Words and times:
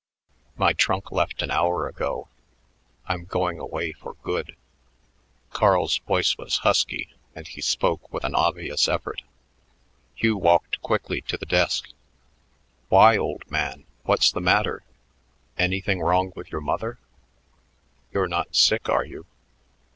"My 0.57 0.73
trunk 0.73 1.11
left 1.11 1.43
an 1.43 1.51
hour 1.51 1.87
ago. 1.87 2.27
I'm 3.05 3.23
going 3.25 3.59
away 3.59 3.91
for 3.91 4.15
good." 4.23 4.55
Carl's 5.51 5.99
voice 6.07 6.39
was 6.39 6.57
husky, 6.65 7.13
and 7.35 7.47
he 7.47 7.61
spoke 7.61 8.11
with 8.11 8.23
an 8.23 8.33
obvious 8.33 8.87
effort. 8.87 9.21
Hugh 10.15 10.37
walked 10.37 10.81
quickly 10.81 11.21
to 11.27 11.37
the 11.37 11.45
desk. 11.45 11.89
"Why, 12.89 13.15
old 13.15 13.43
man, 13.51 13.85
what's 14.01 14.31
the 14.31 14.41
matter? 14.41 14.83
Anything 15.55 16.01
wrong 16.01 16.33
with 16.35 16.51
your 16.51 16.61
mother? 16.61 16.97
You're 18.11 18.27
not 18.27 18.55
sick, 18.55 18.89
are 18.89 19.05
you?" 19.05 19.27